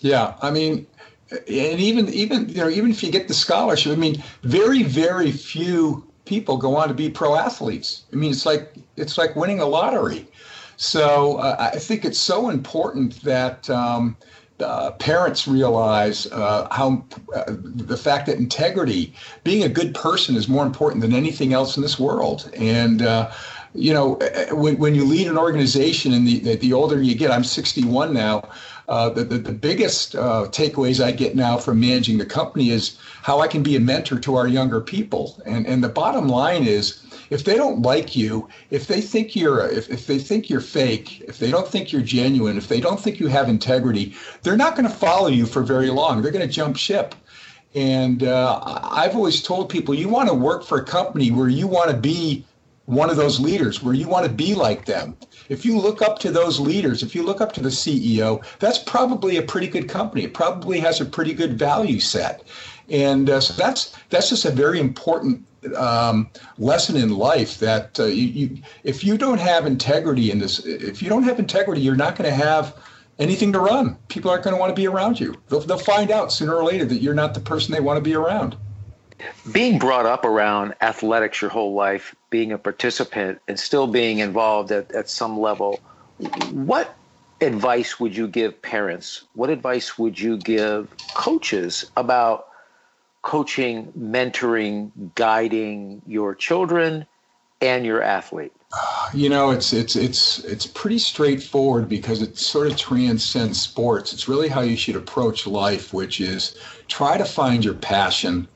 Yeah, 0.00 0.34
I 0.40 0.50
mean, 0.50 0.86
and 1.30 1.46
even 1.46 2.08
even 2.08 2.48
you 2.48 2.56
know 2.56 2.70
even 2.70 2.90
if 2.90 3.02
you 3.02 3.12
get 3.12 3.28
the 3.28 3.34
scholarship, 3.34 3.92
I 3.92 3.96
mean, 3.96 4.22
very 4.42 4.82
very 4.82 5.30
few 5.30 6.02
people 6.24 6.56
go 6.56 6.76
on 6.76 6.88
to 6.88 6.94
be 6.94 7.10
pro 7.10 7.36
athletes. 7.36 8.04
I 8.10 8.16
mean, 8.16 8.30
it's 8.30 8.46
like 8.46 8.74
it's 8.96 9.18
like 9.18 9.36
winning 9.36 9.60
a 9.60 9.66
lottery. 9.66 10.26
So 10.76 11.36
uh, 11.36 11.70
I 11.74 11.78
think 11.78 12.06
it's 12.06 12.18
so 12.18 12.48
important 12.48 13.22
that. 13.22 13.68
Um, 13.68 14.16
uh, 14.60 14.92
parents 14.92 15.48
realize 15.48 16.26
uh, 16.28 16.68
how 16.70 17.04
uh, 17.34 17.44
the 17.48 17.96
fact 17.96 18.26
that 18.26 18.38
integrity, 18.38 19.14
being 19.42 19.64
a 19.64 19.68
good 19.68 19.94
person, 19.94 20.36
is 20.36 20.48
more 20.48 20.64
important 20.64 21.02
than 21.02 21.12
anything 21.12 21.52
else 21.52 21.76
in 21.76 21.82
this 21.82 21.98
world. 21.98 22.50
And 22.56 23.02
uh, 23.02 23.32
you 23.74 23.92
know, 23.92 24.16
uh, 24.18 24.54
when, 24.54 24.78
when 24.78 24.94
you 24.94 25.04
lead 25.04 25.26
an 25.26 25.36
organization, 25.36 26.12
and 26.12 26.26
the 26.26 26.56
the 26.56 26.72
older 26.72 27.02
you 27.02 27.14
get, 27.14 27.30
I'm 27.30 27.44
61 27.44 28.12
now. 28.12 28.48
Uh, 28.86 29.08
the, 29.08 29.24
the, 29.24 29.38
the 29.38 29.52
biggest 29.52 30.12
takeaways 30.12 31.02
I 31.02 31.10
get 31.10 31.34
now 31.34 31.56
from 31.56 31.80
managing 31.80 32.18
the 32.18 32.26
company 32.26 32.68
is 32.68 32.98
how 33.22 33.40
I 33.40 33.48
can 33.48 33.62
be 33.62 33.76
a 33.76 33.80
mentor 33.80 34.18
to 34.20 34.36
our 34.36 34.46
younger 34.46 34.80
people. 34.80 35.40
And 35.46 35.66
and 35.66 35.82
the 35.82 35.88
bottom 35.88 36.28
line 36.28 36.64
is 36.64 37.03
if 37.30 37.44
they 37.44 37.56
don't 37.56 37.82
like 37.82 38.16
you, 38.16 38.48
if 38.70 38.86
they 38.86 39.00
think 39.00 39.34
you're 39.34 39.68
if, 39.68 39.90
if 39.90 40.06
they 40.06 40.18
think 40.18 40.50
you're 40.50 40.60
fake, 40.60 41.20
if 41.22 41.38
they 41.38 41.50
don't 41.50 41.68
think 41.68 41.92
you're 41.92 42.02
genuine, 42.02 42.56
if 42.56 42.68
they 42.68 42.80
don't 42.80 43.00
think 43.00 43.20
you 43.20 43.26
have 43.28 43.48
integrity, 43.48 44.14
they're 44.42 44.56
not 44.56 44.76
going 44.76 44.88
to 44.88 44.94
follow 44.94 45.28
you 45.28 45.46
for 45.46 45.62
very 45.62 45.90
long. 45.90 46.22
They're 46.22 46.32
going 46.32 46.46
to 46.46 46.52
jump 46.52 46.76
ship. 46.76 47.14
And 47.74 48.22
uh, 48.22 48.60
I've 48.64 49.16
always 49.16 49.42
told 49.42 49.68
people 49.68 49.94
you 49.94 50.08
want 50.08 50.28
to 50.28 50.34
work 50.34 50.64
for 50.64 50.78
a 50.78 50.84
company 50.84 51.30
where 51.30 51.48
you 51.48 51.66
want 51.66 51.90
to 51.90 51.96
be 51.96 52.44
one 52.86 53.10
of 53.10 53.16
those 53.16 53.40
leaders, 53.40 53.82
where 53.82 53.94
you 53.94 54.06
want 54.06 54.26
to 54.26 54.32
be 54.32 54.54
like 54.54 54.84
them. 54.84 55.16
If 55.48 55.64
you 55.64 55.78
look 55.78 56.02
up 56.02 56.18
to 56.20 56.30
those 56.30 56.60
leaders, 56.60 57.02
if 57.02 57.14
you 57.14 57.22
look 57.22 57.40
up 57.40 57.52
to 57.54 57.60
the 57.60 57.70
CEO, 57.70 58.44
that's 58.58 58.78
probably 58.78 59.38
a 59.38 59.42
pretty 59.42 59.66
good 59.66 59.88
company. 59.88 60.24
It 60.24 60.34
probably 60.34 60.78
has 60.80 61.00
a 61.00 61.04
pretty 61.04 61.32
good 61.32 61.58
value 61.58 62.00
set. 62.00 62.44
And 62.90 63.30
uh, 63.30 63.40
so 63.40 63.54
that's 63.54 63.96
that's 64.10 64.28
just 64.28 64.44
a 64.44 64.50
very 64.50 64.78
important 64.78 65.44
um, 65.76 66.30
lesson 66.58 66.96
in 66.96 67.10
life 67.10 67.58
that 67.58 67.98
uh, 67.98 68.04
you, 68.04 68.26
you, 68.26 68.62
if 68.82 69.04
you 69.04 69.16
don't 69.16 69.40
have 69.40 69.66
integrity 69.66 70.30
in 70.30 70.38
this, 70.38 70.64
if 70.64 71.02
you 71.02 71.08
don't 71.08 71.22
have 71.24 71.38
integrity, 71.38 71.80
you're 71.80 71.96
not 71.96 72.16
going 72.16 72.28
to 72.28 72.36
have 72.36 72.76
anything 73.18 73.52
to 73.52 73.60
run. 73.60 73.96
People 74.08 74.30
aren't 74.30 74.44
going 74.44 74.54
to 74.54 74.60
want 74.60 74.70
to 74.70 74.80
be 74.80 74.86
around 74.86 75.20
you. 75.20 75.34
They'll, 75.48 75.60
they'll 75.60 75.78
find 75.78 76.10
out 76.10 76.32
sooner 76.32 76.54
or 76.54 76.64
later 76.64 76.84
that 76.84 77.00
you're 77.00 77.14
not 77.14 77.34
the 77.34 77.40
person 77.40 77.72
they 77.72 77.80
want 77.80 77.96
to 77.96 78.02
be 78.02 78.14
around. 78.14 78.56
Being 79.52 79.78
brought 79.78 80.06
up 80.06 80.24
around 80.24 80.74
athletics 80.80 81.40
your 81.40 81.50
whole 81.50 81.74
life, 81.74 82.14
being 82.30 82.52
a 82.52 82.58
participant, 82.58 83.40
and 83.46 83.58
still 83.58 83.86
being 83.86 84.18
involved 84.18 84.72
at, 84.72 84.90
at 84.92 85.08
some 85.08 85.38
level, 85.38 85.78
what 86.50 86.96
advice 87.40 88.00
would 88.00 88.16
you 88.16 88.26
give 88.26 88.60
parents? 88.60 89.24
What 89.34 89.50
advice 89.50 89.98
would 89.98 90.18
you 90.18 90.36
give 90.36 90.88
coaches 91.14 91.90
about 91.96 92.48
coaching, 93.24 93.90
mentoring, 93.98 94.92
guiding 95.14 96.02
your 96.06 96.34
children 96.34 97.06
and 97.60 97.84
your 97.84 98.02
athlete? 98.02 98.52
You 99.14 99.28
know, 99.28 99.50
it's 99.50 99.72
it's 99.72 99.96
it's 99.96 100.40
it's 100.40 100.66
pretty 100.66 100.98
straightforward 100.98 101.88
because 101.88 102.20
it 102.20 102.36
sort 102.36 102.66
of 102.66 102.76
transcends 102.76 103.60
sports. 103.60 104.12
It's 104.12 104.28
really 104.28 104.48
how 104.48 104.60
you 104.60 104.76
should 104.76 104.96
approach 104.96 105.46
life, 105.46 105.92
which 105.92 106.20
is 106.20 106.56
try 106.86 107.16
to 107.16 107.24
find 107.24 107.64
your 107.64 107.74
passion. 107.74 108.46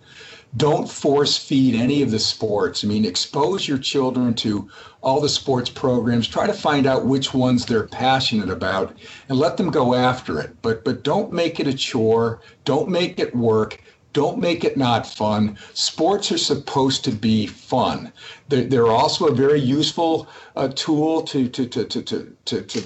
Don't 0.57 0.91
force 0.91 1.37
feed 1.37 1.75
any 1.75 2.03
of 2.03 2.11
the 2.11 2.19
sports. 2.19 2.83
I 2.83 2.89
mean, 2.89 3.05
expose 3.05 3.69
your 3.69 3.79
children 3.79 4.35
to 4.35 4.69
all 5.03 5.21
the 5.21 5.29
sports 5.29 5.71
programs. 5.71 6.27
Try 6.27 6.47
to 6.47 6.53
find 6.55 6.87
out 6.87 7.07
which 7.07 7.33
ones 7.33 7.65
they're 7.65 7.87
passionate 7.87 8.51
about 8.51 8.97
and 9.29 9.39
let 9.39 9.57
them 9.57 9.71
go 9.71 9.95
after 9.95 10.41
it. 10.41 10.57
But 10.61 10.85
but 10.85 11.05
don't 11.05 11.33
make 11.33 11.59
it 11.59 11.67
a 11.67 11.75
chore. 11.75 12.41
Don't 12.65 12.89
make 12.89 13.19
it 13.19 13.35
work 13.35 13.83
don't 14.13 14.39
make 14.39 14.65
it 14.65 14.77
not 14.77 15.07
fun. 15.07 15.59
Sports 15.75 16.33
are 16.33 16.39
supposed 16.39 17.05
to 17.05 17.11
be 17.11 17.47
fun. 17.47 18.13
They're, 18.49 18.65
they're 18.65 18.87
also 18.87 19.27
a 19.27 19.35
very 19.35 19.61
useful 19.61 20.29
uh, 20.57 20.69
tool 20.75 21.23
to, 21.23 21.49
to, 21.49 21.67
to, 21.67 21.85
to, 21.85 22.03
to, 22.03 22.37
to, 22.47 22.63
to 22.63 22.85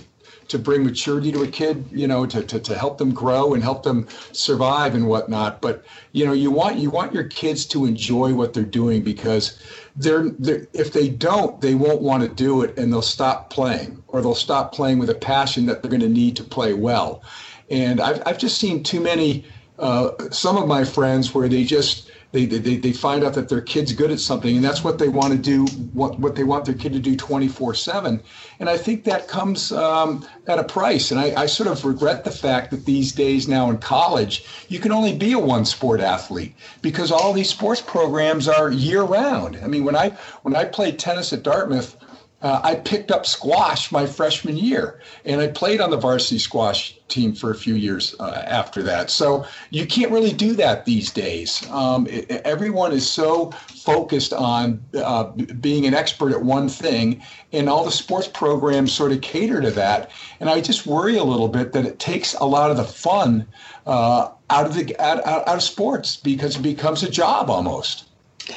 to 0.53 0.59
bring 0.59 0.85
maturity 0.85 1.33
to 1.33 1.45
a 1.45 1.47
kid, 1.47 1.83
you 1.91 2.07
know, 2.07 2.27
to, 2.27 2.43
to, 2.43 2.61
to 2.61 2.77
help 2.77 2.99
them 2.99 3.15
grow 3.15 3.55
and 3.55 3.63
help 3.63 3.83
them 3.83 4.07
survive 4.33 4.95
and 4.95 5.07
whatnot. 5.07 5.63
But 5.63 5.83
you 6.13 6.27
know, 6.27 6.35
you 6.35 6.51
want 6.51 6.77
you 6.77 6.91
want 6.91 7.15
your 7.15 7.25
kids 7.25 7.65
to 7.67 7.87
enjoy 7.87 8.35
what 8.35 8.53
they're 8.53 8.63
doing 8.63 9.03
because 9.03 9.59
they're, 9.97 10.29
they're 10.39 10.67
if 10.75 10.93
they 10.93 11.09
don't, 11.09 11.59
they 11.63 11.75
won't 11.75 12.03
want 12.03 12.23
to 12.23 12.29
do 12.29 12.63
it 12.63 12.77
and 12.77 12.93
they'll 12.93 13.01
stop 13.01 13.49
playing 13.49 14.03
or 14.09 14.21
they'll 14.21 14.35
stop 14.35 14.75
playing 14.75 14.99
with 14.99 15.09
a 15.09 15.15
passion 15.15 15.65
that 15.67 15.81
they're 15.81 15.91
going 15.91 16.03
to 16.03 16.09
need 16.09 16.37
to 16.37 16.45
play 16.45 16.75
well. 16.75 17.23
And 17.71 17.99
I've 17.99 18.23
I've 18.27 18.39
just 18.39 18.59
seen 18.59 18.83
too 18.83 19.01
many 19.01 19.47
uh, 19.83 20.31
some 20.31 20.57
of 20.57 20.69
my 20.69 20.85
friends 20.85 21.35
where 21.35 21.49
they 21.49 21.65
just 21.65 22.09
they, 22.31 22.47
they, 22.47 22.77
they 22.77 22.93
find 22.93 23.25
out 23.25 23.35
that 23.35 23.49
their 23.49 23.61
kid's 23.61 23.93
good 23.93 24.11
at 24.11 24.19
something 24.21 24.57
and 24.57 24.65
that's 24.65 24.83
what 24.83 24.99
they 24.99 25.09
want 25.09 25.33
to 25.33 25.39
do 25.39 25.67
what, 25.93 26.19
what 26.19 26.35
they 26.35 26.45
want 26.45 26.65
their 26.65 26.75
kid 26.75 26.93
to 26.93 26.99
do 26.99 27.17
24 27.17 27.75
7 27.75 28.23
and 28.61 28.71
i 28.71 28.79
think 28.79 29.05
that 29.05 29.27
comes 29.29 29.73
um, 29.73 30.27
at 30.47 30.59
a 30.59 30.65
price 30.65 31.11
and 31.11 31.21
I, 31.21 31.43
I 31.43 31.47
sort 31.47 31.69
of 31.69 31.85
regret 31.85 32.25
the 32.25 32.31
fact 32.31 32.71
that 32.71 32.87
these 32.87 33.13
days 33.13 33.49
now 33.49 33.71
in 33.71 33.79
college 33.79 34.47
you 34.69 34.79
can 34.79 34.93
only 34.93 35.17
be 35.17 35.33
a 35.33 35.39
one 35.39 35.65
sport 35.65 36.01
athlete 36.01 36.55
because 36.81 37.11
all 37.11 37.33
these 37.33 37.51
sports 37.51 37.81
programs 37.81 38.49
are 38.49 38.71
year 38.71 39.03
round 39.03 39.59
i 39.63 39.67
mean 39.67 39.85
when 39.85 39.97
i 39.97 40.11
when 40.43 40.55
i 40.55 40.65
played 40.65 40.99
tennis 40.99 41.33
at 41.33 41.43
dartmouth 41.43 41.97
uh, 42.43 42.61
I 42.63 42.75
picked 42.75 43.11
up 43.11 43.25
squash 43.25 43.93
my 43.93 44.05
freshman 44.05 44.57
year, 44.57 45.01
and 45.25 45.41
I 45.41 45.47
played 45.47 45.81
on 45.81 45.91
the 45.91 45.97
varsity 45.97 46.39
squash 46.39 46.99
team 47.07 47.35
for 47.35 47.51
a 47.51 47.55
few 47.55 47.75
years 47.75 48.17
uh, 48.19 48.43
after 48.47 48.83
that. 48.83 49.11
So 49.11 49.47
you 49.71 49.87
can't 49.87 50.11
really 50.11 50.33
do 50.33 50.55
that 50.55 50.85
these 50.85 51.11
days. 51.13 51.65
Um, 51.71 52.07
it, 52.09 52.31
everyone 52.45 52.93
is 52.93 53.09
so 53.09 53.53
focused 53.85 54.33
on 54.33 54.83
uh, 54.95 55.25
being 55.61 55.87
an 55.87 55.95
expert 55.95 56.33
at 56.33 56.43
one 56.43 56.69
thing, 56.69 57.23
and 57.53 57.69
all 57.69 57.85
the 57.85 57.93
sports 57.93 58.27
programs 58.27 58.93
sort 58.93 59.13
of 59.13 59.21
cater 59.21 59.61
to 59.61 59.71
that. 59.71 60.11
And 60.41 60.51
I 60.51 60.61
just 60.61 60.87
worry 60.87 61.17
a 61.17 61.25
little 61.25 61.49
bit 61.49 61.73
that 61.73 61.87
it 61.87 62.01
takes 62.01 62.35
a 62.35 62.45
lot 62.45 62.73
of 62.73 62.77
the 62.77 62.85
fun 62.85 63.47
uh, 63.87 64.31
out 64.51 64.67
of 64.67 64.75
the 64.75 64.99
out, 65.01 65.25
out 65.25 65.47
of 65.49 65.63
sports 65.63 66.17
because 66.17 66.57
it 66.57 66.63
becomes 66.63 67.05
a 67.05 67.11
job 67.11 67.51
almost. 67.51 68.07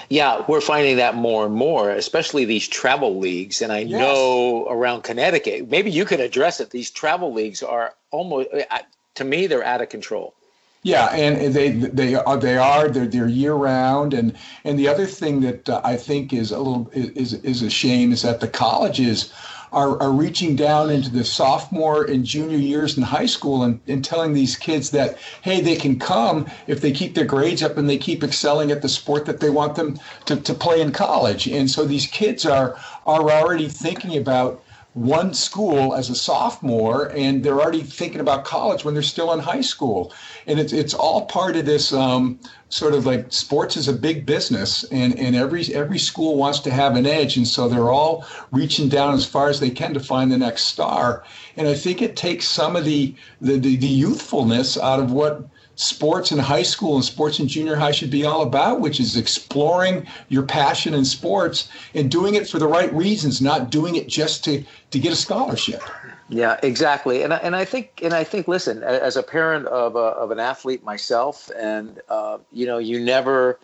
Yeah, 0.10 0.44
we're 0.48 0.62
finding 0.62 0.98
that 0.98 1.16
more 1.16 1.46
and 1.46 1.54
more, 1.54 1.90
especially 1.90 2.46
these 2.46 2.68
travel 2.68 3.20
leagues. 3.20 3.62
And 3.62 3.72
I 3.72 3.80
yes. 3.80 4.00
know 4.00 4.68
around 4.68 5.04
Connecticut, 5.04 5.70
maybe 5.70 5.92
you 5.92 6.06
can 6.06 6.20
address 6.22 6.60
it. 6.60 6.70
These 6.72 6.92
travel 6.92 7.34
leagues 7.34 7.64
are 7.64 7.94
almost, 8.12 8.50
uh, 8.54 8.80
to 9.16 9.24
me, 9.24 9.48
they're 9.48 9.64
out 9.64 9.82
of 9.82 9.90
control. 9.90 10.34
Yeah, 10.86 11.08
and 11.16 11.52
they 11.52 11.72
they 11.72 12.14
are 12.14 12.38
they 12.38 12.58
are 12.58 12.88
they're, 12.90 13.08
they're 13.08 13.28
year 13.28 13.56
round, 13.56 14.14
and 14.14 14.38
and 14.64 14.78
the 14.78 14.88
other 14.88 15.08
thing 15.08 15.42
that 15.42 15.68
uh, 15.68 15.82
I 15.84 15.96
think 15.96 16.32
is 16.32 16.52
a 16.52 16.60
little 16.60 16.92
is 16.94 17.34
is 17.34 17.64
a 17.64 17.72
shame 17.72 18.12
is 18.12 18.22
that 18.22 18.40
the 18.40 18.48
colleges 18.48 19.34
are, 19.76 20.02
are 20.02 20.12
reaching 20.12 20.56
down 20.56 20.90
into 20.90 21.10
the 21.10 21.24
sophomore 21.24 22.06
and 22.06 22.24
junior 22.24 22.58
years 22.58 22.98
in 22.98 23.04
high 23.04 23.26
school 23.26 23.64
and, 23.64 23.82
and 23.88 24.06
telling 24.06 24.32
these 24.34 24.56
kids 24.56 24.92
that, 24.92 25.18
hey, 25.42 25.60
they 25.60 25.76
can 25.76 26.00
come 26.00 26.48
if 26.66 26.80
they 26.80 26.94
keep 26.94 27.14
their 27.14 27.26
grades 27.26 27.62
up 27.62 27.78
and 27.78 27.90
they 27.90 27.98
keep 27.98 28.24
excelling 28.24 28.72
at 28.72 28.82
the 28.82 28.88
sport 28.88 29.26
that 29.26 29.42
they 29.42 29.50
want 29.50 29.76
them 29.76 30.00
to, 30.26 30.38
to 30.38 30.54
play 30.54 30.80
in 30.80 30.94
college. 30.94 31.46
And 31.48 31.70
so 31.70 31.84
these 31.84 32.08
kids 32.08 32.46
are, 32.46 32.80
are 33.06 33.30
already 33.30 33.68
thinking 33.68 34.18
about 34.18 34.64
one 34.94 35.34
school 35.34 35.94
as 35.94 36.10
a 36.10 36.16
sophomore 36.16 37.08
and 37.08 37.44
they're 37.44 37.60
already 37.60 37.84
thinking 37.84 38.22
about 38.22 38.46
college 38.46 38.86
when 38.86 38.94
they're 38.94 39.04
still 39.04 39.34
in 39.34 39.40
high 39.40 39.60
school 39.60 40.14
and 40.48 40.58
it's, 40.58 40.72
it's 40.72 40.94
all 40.94 41.26
part 41.26 41.58
of 41.58 41.66
this 41.66 41.92
um, 41.92 42.40
sort 42.70 42.94
of 42.94 43.06
like 43.06 43.32
sports 43.32 43.78
is 43.78 43.88
a 43.88 43.94
big 43.94 44.26
business 44.26 44.84
and, 44.92 45.18
and 45.20 45.36
every 45.36 45.64
every 45.74 46.00
school 46.00 46.36
wants 46.36 46.60
to 46.60 46.72
have 46.72 46.96
an 46.96 47.06
edge 47.06 47.38
and 47.38 47.48
so 47.48 47.70
they're 47.70 47.92
all 47.92 48.26
reaching 48.52 48.90
down 48.90 49.14
as 49.14 49.26
far 49.26 49.50
as 49.50 49.60
they 49.60 49.70
can 49.70 49.94
to 49.94 50.00
find 50.00 50.32
the 50.32 50.38
next 50.38 50.64
star 50.64 51.24
and 51.58 51.68
i 51.68 51.74
think 51.74 52.02
it 52.02 52.16
takes 52.16 52.48
some 52.48 52.76
of 52.76 52.84
the 52.84 53.14
the, 53.40 53.58
the, 53.58 53.76
the 53.76 53.88
youthfulness 53.88 54.78
out 54.78 55.00
of 55.00 55.12
what 55.12 55.48
sports 55.76 56.32
in 56.32 56.40
high 56.40 56.64
school 56.64 56.96
and 56.96 57.06
sports 57.06 57.40
in 57.40 57.48
junior 57.48 57.76
high 57.76 57.92
should 57.92 58.10
be 58.10 58.26
all 58.26 58.44
about, 58.44 58.80
which 58.80 59.00
is 59.00 59.18
exploring 59.18 60.08
your 60.30 60.44
passion 60.44 60.94
in 60.94 61.04
sports 61.06 61.70
and 61.94 62.10
doing 62.10 62.36
it 62.36 62.48
for 62.48 62.60
the 62.60 62.68
right 62.68 62.94
reasons, 62.94 63.42
not 63.42 63.70
doing 63.70 63.96
it 63.96 64.08
just 64.08 64.44
to, 64.46 64.64
to 64.92 65.00
get 65.00 65.12
a 65.12 65.16
scholarship. 65.16 65.82
Yeah, 66.30 66.60
exactly. 66.64 67.22
And, 67.24 67.34
and 67.34 67.56
I 67.56 67.66
think, 67.66 68.00
and 68.02 68.14
I 68.14 68.24
think, 68.24 68.48
listen, 68.48 68.82
as 68.84 69.16
a 69.16 69.24
parent 69.24 69.68
of, 69.68 69.96
a, 69.96 70.00
of 70.00 70.32
an 70.32 70.40
athlete 70.40 70.84
myself, 70.84 71.52
and, 71.58 72.02
uh, 72.10 72.40
you 72.52 72.66
know, 72.66 72.80
you 72.80 73.00
never, 73.00 73.60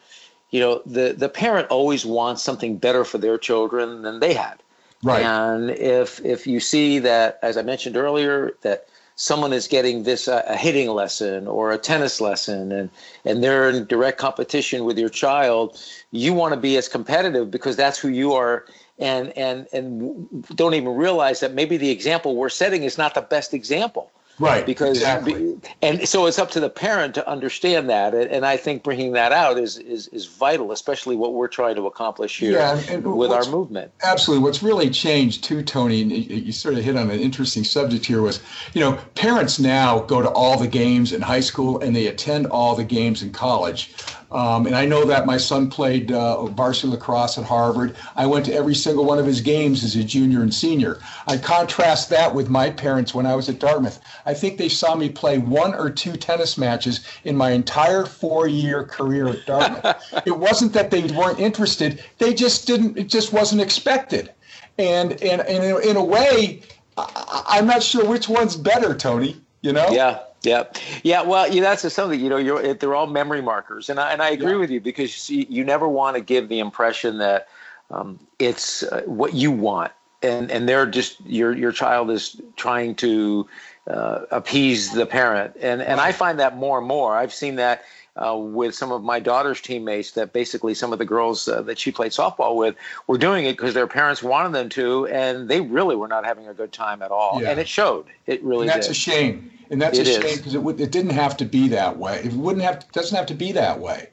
you 0.51 0.59
know, 0.59 0.81
the, 0.85 1.13
the 1.17 1.29
parent 1.29 1.67
always 1.69 2.05
wants 2.05 2.43
something 2.43 2.77
better 2.77 3.03
for 3.03 3.17
their 3.17 3.37
children 3.37 4.03
than 4.03 4.19
they 4.19 4.33
had. 4.33 4.61
Right. 5.03 5.25
And 5.25 5.71
if, 5.71 6.23
if 6.23 6.45
you 6.45 6.59
see 6.59 6.99
that, 6.99 7.39
as 7.41 7.57
I 7.57 7.63
mentioned 7.63 7.97
earlier, 7.97 8.51
that 8.61 8.87
someone 9.15 9.53
is 9.53 9.67
getting 9.67 10.03
this 10.03 10.27
uh, 10.27 10.43
a 10.47 10.55
hitting 10.55 10.89
lesson 10.89 11.47
or 11.47 11.71
a 11.71 11.77
tennis 11.77 12.19
lesson 12.21 12.71
and 12.71 12.89
and 13.23 13.43
they're 13.43 13.69
in 13.69 13.85
direct 13.85 14.17
competition 14.17 14.83
with 14.83 14.97
your 14.97 15.09
child 15.09 15.79
you 16.11 16.33
want 16.33 16.53
to 16.53 16.59
be 16.59 16.75
as 16.75 16.87
competitive 16.87 17.51
because 17.51 17.75
that's 17.75 17.99
who 17.99 18.07
you 18.07 18.33
are 18.33 18.65
and 19.01 19.35
and 19.37 19.67
and 19.73 20.45
don't 20.55 20.75
even 20.75 20.95
realize 20.95 21.39
that 21.41 21.53
maybe 21.53 21.75
the 21.75 21.89
example 21.89 22.35
we're 22.35 22.49
setting 22.49 22.83
is 22.83 22.97
not 22.97 23.15
the 23.15 23.21
best 23.21 23.53
example 23.53 24.11
right 24.39 24.65
because 24.65 24.97
exactly. 24.97 25.59
and 25.81 26.07
so 26.07 26.25
it's 26.25 26.39
up 26.39 26.49
to 26.51 26.59
the 26.59 26.69
parent 26.69 27.13
to 27.13 27.27
understand 27.27 27.89
that 27.89 28.13
and 28.13 28.45
i 28.45 28.57
think 28.57 28.83
bringing 28.83 29.11
that 29.11 29.31
out 29.31 29.57
is 29.57 29.77
is, 29.77 30.07
is 30.09 30.25
vital 30.25 30.71
especially 30.71 31.15
what 31.15 31.33
we're 31.33 31.47
trying 31.47 31.75
to 31.75 31.87
accomplish 31.87 32.39
here 32.39 32.53
yeah, 32.53 32.77
and, 32.77 33.05
and 33.05 33.17
with 33.17 33.31
our 33.31 33.45
movement 33.45 33.91
absolutely 34.03 34.43
what's 34.43 34.63
really 34.63 34.89
changed 34.89 35.43
too 35.43 35.61
tony 35.61 36.01
and 36.01 36.11
you 36.11 36.51
sort 36.51 36.75
of 36.75 36.83
hit 36.83 36.95
on 36.95 37.09
an 37.09 37.19
interesting 37.19 37.63
subject 37.63 38.05
here 38.05 38.21
was 38.21 38.41
you 38.73 38.81
know 38.81 38.93
parents 39.15 39.59
now 39.59 39.99
go 39.99 40.21
to 40.21 40.29
all 40.29 40.57
the 40.57 40.67
games 40.67 41.13
in 41.13 41.21
high 41.21 41.39
school 41.39 41.79
and 41.81 41.95
they 41.95 42.07
attend 42.07 42.47
all 42.47 42.75
the 42.75 42.83
games 42.83 43.21
in 43.21 43.31
college 43.31 43.93
um, 44.31 44.65
and 44.65 44.75
I 44.75 44.85
know 44.85 45.03
that 45.05 45.25
my 45.25 45.37
son 45.37 45.69
played 45.69 46.11
uh, 46.11 46.45
varsity 46.45 46.87
lacrosse 46.87 47.37
at 47.37 47.43
Harvard. 47.43 47.95
I 48.15 48.25
went 48.25 48.45
to 48.45 48.53
every 48.53 48.75
single 48.75 49.03
one 49.03 49.19
of 49.19 49.25
his 49.25 49.41
games 49.41 49.83
as 49.83 49.95
a 49.95 50.03
junior 50.03 50.41
and 50.41 50.53
senior. 50.53 50.99
I 51.27 51.37
contrast 51.37 52.09
that 52.09 52.33
with 52.33 52.49
my 52.49 52.69
parents 52.69 53.13
when 53.13 53.25
I 53.25 53.35
was 53.35 53.49
at 53.49 53.59
Dartmouth. 53.59 53.99
I 54.25 54.33
think 54.33 54.57
they 54.57 54.69
saw 54.69 54.95
me 54.95 55.09
play 55.09 55.37
one 55.37 55.73
or 55.73 55.89
two 55.89 56.13
tennis 56.13 56.57
matches 56.57 57.05
in 57.23 57.35
my 57.35 57.51
entire 57.51 58.05
four 58.05 58.47
year 58.47 58.83
career 58.83 59.27
at 59.27 59.45
Dartmouth. 59.45 60.23
it 60.25 60.37
wasn't 60.37 60.73
that 60.73 60.91
they 60.91 61.03
weren't 61.03 61.39
interested, 61.39 62.03
they 62.17 62.33
just 62.33 62.67
didn't, 62.67 62.97
it 62.97 63.07
just 63.07 63.33
wasn't 63.33 63.61
expected. 63.61 64.31
And, 64.77 65.13
and, 65.21 65.41
and 65.41 65.83
in, 65.83 65.95
a 65.95 66.03
way, 66.03 66.61
I, 66.97 67.43
I'm 67.47 67.67
not 67.67 67.83
sure 67.83 68.05
which 68.05 68.29
one's 68.29 68.55
better, 68.55 68.95
Tony 68.95 69.39
You 69.61 69.73
know? 69.73 69.89
Yeah, 69.91 70.19
yeah, 70.43 70.63
yeah. 71.03 71.21
Well, 71.21 71.51
yeah, 71.53 71.61
that's 71.61 71.93
something. 71.93 72.19
You 72.19 72.29
know, 72.29 72.37
you're 72.37 72.73
they're 72.73 72.95
all 72.95 73.07
memory 73.07 73.41
markers, 73.41 73.89
and 73.89 73.99
I 73.99 74.11
and 74.11 74.23
I 74.23 74.29
agree 74.31 74.53
yeah. 74.53 74.57
with 74.57 74.71
you 74.71 74.81
because 74.81 75.29
you, 75.29 75.45
you 75.47 75.63
never 75.63 75.87
want 75.87 76.15
to 76.15 76.21
give 76.21 76.49
the 76.49 76.59
impression 76.59 77.19
that 77.19 77.47
um, 77.91 78.19
it's 78.39 78.83
uh, 78.83 79.01
what 79.05 79.35
you 79.35 79.51
want, 79.51 79.91
and 80.23 80.51
and 80.51 80.67
they're 80.67 80.85
just 80.85 81.19
your 81.25 81.55
your 81.55 81.71
child 81.71 82.11
is 82.11 82.39
trying 82.55 82.95
to 82.95 83.47
uh, 83.87 84.25
appease 84.31 84.93
the 84.93 85.05
parent, 85.05 85.55
and 85.59 85.81
and 85.81 85.99
I 85.99 86.11
find 86.11 86.39
that 86.39 86.57
more 86.57 86.77
and 86.77 86.87
more. 86.87 87.15
I've 87.15 87.33
seen 87.33 87.55
that 87.55 87.83
uh, 88.15 88.35
with 88.37 88.75
some 88.75 88.91
of 88.91 89.03
my 89.03 89.19
daughter's 89.19 89.61
teammates 89.61 90.11
that 90.11 90.33
basically 90.33 90.73
some 90.73 90.91
of 90.91 90.99
the 90.99 91.05
girls 91.05 91.47
uh, 91.47 91.61
that 91.61 91.79
she 91.79 91.91
played 91.91 92.11
softball 92.11 92.55
with 92.55 92.75
were 93.07 93.17
doing 93.17 93.45
it 93.45 93.53
because 93.53 93.73
their 93.73 93.87
parents 93.87 94.21
wanted 94.21 94.51
them 94.53 94.69
to, 94.69 95.07
and 95.07 95.49
they 95.49 95.61
really 95.61 95.95
were 95.95 96.07
not 96.07 96.25
having 96.25 96.47
a 96.47 96.53
good 96.53 96.71
time 96.71 97.01
at 97.01 97.11
all. 97.11 97.41
Yeah. 97.41 97.49
And 97.49 97.59
it 97.59 97.67
showed. 97.67 98.05
It 98.27 98.43
really. 98.43 98.67
And 98.67 98.69
that's 98.69 98.87
did. 98.87 98.95
a 98.95 98.99
shame. 98.99 99.51
And 99.69 99.81
that's 99.81 99.97
it 99.97 100.07
a 100.07 100.11
shame 100.11 100.37
because 100.37 100.53
it, 100.53 100.57
w- 100.57 100.77
it 100.83 100.91
didn't 100.91 101.11
have 101.11 101.37
to 101.37 101.45
be 101.45 101.69
that 101.69 101.97
way. 101.97 102.19
It 102.23 102.33
wouldn't 102.33 102.63
have. 102.65 102.75
It 102.75 102.91
doesn't 102.91 103.15
have 103.15 103.27
to 103.27 103.33
be 103.33 103.53
that 103.53 103.79
way. 103.79 104.09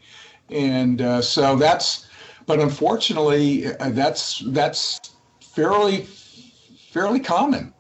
And 0.51 1.03
uh, 1.03 1.23
so 1.23 1.57
that's. 1.57 2.07
But 2.47 2.61
unfortunately, 2.61 3.67
uh, 3.67 3.91
that's 3.91 4.43
that's 4.47 4.99
fairly 5.59 6.07
fairly 6.91 7.21
common. 7.21 7.75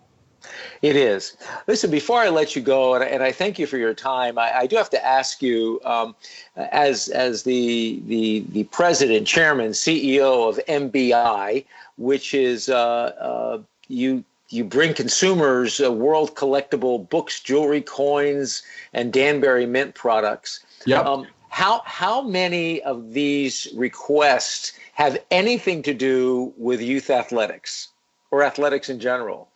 It 0.82 0.96
is. 0.96 1.36
Listen, 1.66 1.90
before 1.90 2.20
I 2.20 2.28
let 2.28 2.54
you 2.54 2.62
go, 2.62 2.94
and 2.94 3.02
I, 3.02 3.06
and 3.08 3.22
I 3.22 3.32
thank 3.32 3.58
you 3.58 3.66
for 3.66 3.78
your 3.78 3.94
time, 3.94 4.38
I, 4.38 4.58
I 4.58 4.66
do 4.66 4.76
have 4.76 4.90
to 4.90 5.04
ask 5.04 5.42
you, 5.42 5.80
um, 5.84 6.14
as 6.56 7.08
as 7.08 7.42
the 7.42 8.00
the 8.06 8.44
the 8.50 8.64
president, 8.64 9.26
chairman, 9.26 9.72
CEO 9.72 10.48
of 10.48 10.60
MBI, 10.66 11.64
which 11.96 12.34
is 12.34 12.68
uh, 12.68 12.76
uh, 12.78 13.58
you 13.88 14.24
you 14.50 14.64
bring 14.64 14.94
consumers 14.94 15.80
uh, 15.80 15.92
world 15.92 16.34
collectible 16.34 17.08
books, 17.08 17.40
jewelry, 17.40 17.82
coins, 17.82 18.62
and 18.92 19.12
Danbury 19.12 19.66
Mint 19.66 19.94
products. 19.94 20.60
Yeah. 20.86 21.00
Um, 21.00 21.26
how 21.48 21.82
how 21.84 22.22
many 22.22 22.82
of 22.82 23.12
these 23.12 23.68
requests 23.74 24.72
have 24.94 25.18
anything 25.30 25.82
to 25.82 25.94
do 25.94 26.52
with 26.56 26.80
youth 26.80 27.10
athletics 27.10 27.88
or 28.30 28.42
athletics 28.42 28.88
in 28.88 29.00
general? 29.00 29.48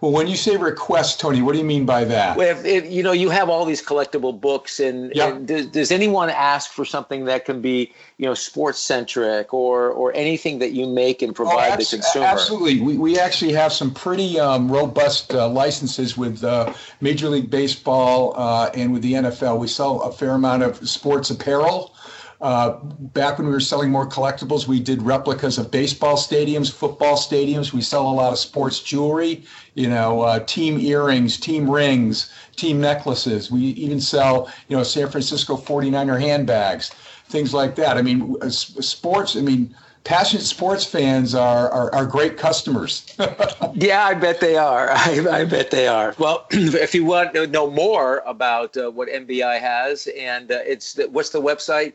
Well, 0.00 0.12
when 0.12 0.28
you 0.28 0.36
say 0.36 0.56
request, 0.56 1.20
Tony, 1.20 1.42
what 1.42 1.52
do 1.52 1.58
you 1.58 1.64
mean 1.64 1.84
by 1.84 2.04
that? 2.04 2.36
Well, 2.38 2.64
if, 2.64 2.90
you 2.90 3.02
know, 3.02 3.12
you 3.12 3.28
have 3.28 3.50
all 3.50 3.66
these 3.66 3.84
collectible 3.84 4.38
books, 4.38 4.80
and, 4.80 5.14
yep. 5.14 5.34
and 5.34 5.46
does, 5.46 5.66
does, 5.66 5.90
anyone 5.90 6.30
ask 6.30 6.70
for 6.70 6.86
something 6.86 7.26
that 7.26 7.44
can 7.44 7.60
be, 7.60 7.92
you 8.16 8.24
know, 8.24 8.34
sports 8.34 8.78
centric 8.78 9.52
or 9.52 9.90
or 9.90 10.14
anything 10.14 10.60
that 10.60 10.70
you 10.70 10.86
make 10.86 11.20
and 11.20 11.34
provide 11.34 11.70
oh, 11.70 11.72
abs- 11.74 11.90
the 11.90 11.98
consumer? 11.98 12.24
Absolutely, 12.24 12.80
we, 12.80 12.96
we 12.96 13.18
actually 13.18 13.52
have 13.52 13.72
some 13.72 13.92
pretty 13.92 14.40
um, 14.40 14.72
robust 14.72 15.34
uh, 15.34 15.48
licenses 15.48 16.16
with 16.16 16.42
uh, 16.42 16.72
Major 17.02 17.28
League 17.28 17.50
Baseball 17.50 18.34
uh, 18.36 18.70
and 18.74 18.92
with 18.92 19.02
the 19.02 19.12
NFL. 19.14 19.58
We 19.58 19.68
sell 19.68 20.02
a 20.02 20.12
fair 20.12 20.30
amount 20.30 20.62
of 20.62 20.88
sports 20.88 21.28
apparel. 21.28 21.94
Uh, 22.40 22.78
back 23.14 23.36
when 23.38 23.48
we 23.48 23.52
were 23.52 23.58
selling 23.58 23.90
more 23.90 24.08
collectibles, 24.08 24.68
we 24.68 24.78
did 24.78 25.02
replicas 25.02 25.58
of 25.58 25.72
baseball 25.72 26.16
stadiums, 26.16 26.72
football 26.72 27.16
stadiums. 27.16 27.72
We 27.72 27.80
sell 27.80 28.08
a 28.08 28.12
lot 28.12 28.32
of 28.32 28.38
sports 28.38 28.80
jewelry, 28.80 29.44
you 29.74 29.88
know, 29.88 30.20
uh, 30.20 30.38
team 30.40 30.78
earrings, 30.78 31.36
team 31.36 31.68
rings, 31.68 32.32
team 32.54 32.80
necklaces. 32.80 33.50
We 33.50 33.60
even 33.60 34.00
sell, 34.00 34.52
you 34.68 34.76
know, 34.76 34.84
San 34.84 35.08
Francisco 35.08 35.56
49er 35.56 36.20
handbags, 36.20 36.90
things 37.28 37.52
like 37.52 37.74
that. 37.74 37.96
I 37.96 38.02
mean, 38.02 38.36
uh, 38.40 38.50
sports, 38.50 39.34
I 39.34 39.40
mean, 39.40 39.74
passionate 40.04 40.44
sports 40.44 40.84
fans 40.84 41.34
are, 41.34 41.68
are, 41.70 41.92
are 41.92 42.06
great 42.06 42.36
customers. 42.38 43.16
yeah, 43.74 44.04
I 44.04 44.14
bet 44.14 44.38
they 44.38 44.56
are. 44.56 44.90
I, 44.92 45.26
I, 45.28 45.44
bet 45.44 45.72
they 45.72 45.88
are. 45.88 46.14
Well, 46.18 46.46
if 46.52 46.94
you 46.94 47.04
want 47.04 47.34
to 47.34 47.48
know 47.48 47.68
more 47.68 48.22
about 48.26 48.76
uh, 48.76 48.92
what 48.92 49.08
MBI 49.08 49.60
has, 49.60 50.06
and 50.16 50.52
uh, 50.52 50.60
it's 50.64 50.94
the, 50.94 51.08
what's 51.08 51.30
the 51.30 51.42
website? 51.42 51.94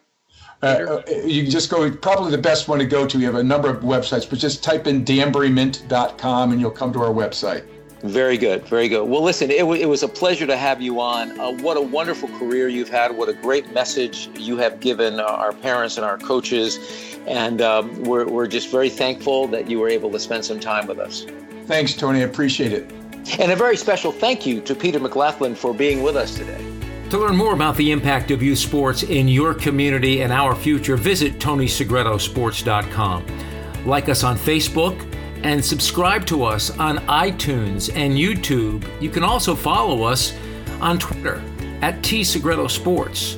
Uh, 0.63 1.01
uh, 1.07 1.11
you 1.25 1.43
can 1.43 1.51
just 1.51 1.69
go, 1.69 1.91
probably 1.91 2.31
the 2.31 2.37
best 2.37 2.69
one 2.69 2.79
to 2.79 2.85
go 2.85 3.05
to. 3.05 3.17
We 3.17 3.25
have 3.25 3.35
a 3.35 3.43
number 3.43 3.69
of 3.69 3.83
websites, 3.83 4.29
but 4.29 4.39
just 4.39 4.63
type 4.63 4.87
in 4.87 5.03
danburymint.com 5.03 6.51
and 6.51 6.61
you'll 6.61 6.71
come 6.71 6.93
to 6.93 7.01
our 7.01 7.13
website. 7.13 7.65
Very 8.03 8.37
good, 8.37 8.65
very 8.65 8.89
good. 8.89 9.07
Well, 9.07 9.21
listen, 9.21 9.49
it, 9.49 9.59
w- 9.59 9.81
it 9.81 9.85
was 9.85 10.03
a 10.03 10.09
pleasure 10.09 10.45
to 10.45 10.57
have 10.57 10.81
you 10.81 10.99
on. 10.99 11.39
Uh, 11.39 11.51
what 11.61 11.77
a 11.77 11.81
wonderful 11.81 12.27
career 12.37 12.67
you've 12.67 12.89
had. 12.89 13.15
What 13.15 13.29
a 13.29 13.33
great 13.33 13.73
message 13.73 14.29
you 14.37 14.57
have 14.57 14.79
given 14.79 15.19
our 15.19 15.53
parents 15.53 15.97
and 15.97 16.05
our 16.05 16.17
coaches. 16.17 16.79
And 17.27 17.61
um, 17.61 18.03
we're, 18.03 18.25
we're 18.25 18.47
just 18.47 18.69
very 18.69 18.89
thankful 18.89 19.47
that 19.47 19.69
you 19.69 19.79
were 19.79 19.87
able 19.87 20.11
to 20.11 20.19
spend 20.19 20.43
some 20.43 20.59
time 20.59 20.87
with 20.87 20.99
us. 20.99 21.25
Thanks, 21.65 21.93
Tony. 21.93 22.19
I 22.19 22.23
appreciate 22.23 22.73
it. 22.73 22.91
And 23.39 23.53
a 23.53 23.55
very 23.55 23.77
special 23.77 24.11
thank 24.11 24.45
you 24.45 24.59
to 24.61 24.75
Peter 24.75 24.99
Maglathlin 24.99 25.55
for 25.55 25.73
being 25.73 26.03
with 26.03 26.17
us 26.17 26.35
today. 26.35 26.72
To 27.13 27.19
learn 27.19 27.37
more 27.37 27.53
about 27.53 27.77
the 27.77 27.91
impact 27.91 28.31
of 28.31 28.41
youth 28.41 28.57
sports 28.57 29.03
in 29.03 29.27
your 29.27 29.53
community 29.53 30.23
and 30.23 30.33
our 30.33 30.55
future, 30.55 30.97
visit 30.97 31.37
TonySegretoSports.com. 31.37 33.85
Like 33.85 34.09
us 34.09 34.23
on 34.23 34.35
Facebook 34.35 34.99
and 35.43 35.63
subscribe 35.63 36.25
to 36.25 36.43
us 36.43 36.75
on 36.79 36.97
iTunes 37.05 37.95
and 37.95 38.15
YouTube. 38.15 38.83
You 38.99 39.11
can 39.11 39.23
also 39.23 39.53
follow 39.53 40.01
us 40.01 40.33
on 40.81 40.97
Twitter 40.97 41.39
at 41.83 42.03
T 42.03 42.23
Segreto 42.23 42.67
Sports. 42.67 43.37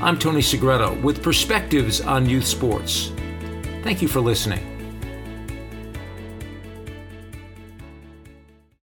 I'm 0.00 0.16
Tony 0.16 0.40
Segreto 0.40 0.94
with 1.02 1.20
perspectives 1.20 2.00
on 2.00 2.28
youth 2.28 2.46
sports. 2.46 3.10
Thank 3.82 4.00
you 4.00 4.06
for 4.06 4.20
listening. 4.20 4.77